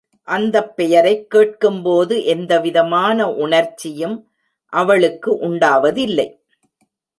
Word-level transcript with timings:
அந்தப் 0.27 0.75
பெயரைக் 0.75 1.29
கேட்கும் 1.29 1.81
போது 1.81 2.25
எந்தவிதமான 2.25 3.31
உணர்ச்சியும் 3.31 4.31
அவளுக்கு 4.73 5.37
உண்டாவதில்லை. 5.39 6.27